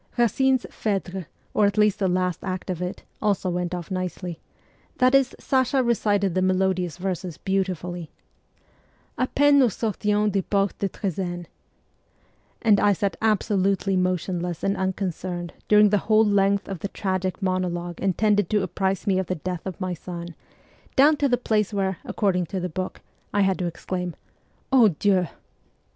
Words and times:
Kacine's' 0.17 0.65
Phedre/ 0.83 1.27
or 1.53 1.67
at 1.67 1.77
least 1.77 1.99
the 1.99 2.07
last 2.07 2.43
act 2.43 2.71
of 2.71 2.81
it, 2.81 3.03
also 3.21 3.51
went 3.51 3.75
off 3.75 3.91
nicely; 3.91 4.39
that 4.97 5.13
is, 5.13 5.35
Sasha 5.39 5.83
recited 5.83 6.33
the 6.33 6.41
melodious 6.41 6.97
verses 6.97 7.37
beautifully 7.37 8.09
A 9.19 9.27
peine 9.27 9.59
nous 9.59 9.71
sortions 9.77 10.31
des 10.31 10.41
portes 10.41 10.73
de 10.79 10.89
Trezene; 10.89 11.45
and 12.63 12.79
I 12.79 12.93
sat 12.93 13.15
absolutely 13.21 13.95
motionless 13.95 14.63
and 14.63 14.75
unconcerned 14.75 15.53
during 15.67 15.89
the 15.89 15.99
whole 16.09 16.25
length 16.25 16.67
of 16.67 16.79
the 16.79 16.87
tragic 16.87 17.39
monologue 17.39 17.99
intended 18.01 18.49
to 18.49 18.63
apprise 18.63 19.05
me 19.05 19.19
of 19.19 19.27
the 19.27 19.35
death 19.35 19.67
of 19.67 19.79
my 19.79 19.93
son, 19.93 20.33
down 20.95 21.15
to 21.17 21.29
the 21.29 21.37
place 21.37 21.71
where, 21.71 21.97
according 22.03 22.47
to 22.47 22.59
the 22.59 22.69
book, 22.69 23.01
I 23.35 23.41
had 23.41 23.59
to 23.59 23.67
exclaim,' 23.67 24.15
dieux 24.97 25.27